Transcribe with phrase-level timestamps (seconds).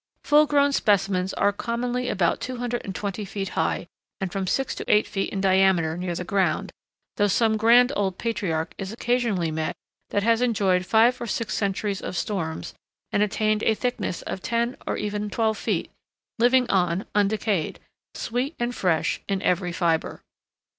[0.23, 3.85] Full grown specimens are commonly about 220 feet high,
[4.19, 6.71] and from six to eight feet in diameter near the ground,
[7.17, 9.75] though some grand old patriarch is occasionally met
[10.09, 12.73] that has enjoyed five or six centuries of storms,
[13.11, 15.91] and attained a thickness of ten or even twelve feet,
[16.39, 17.79] living on undecayed,
[18.15, 20.23] sweet and fresh in every fiber.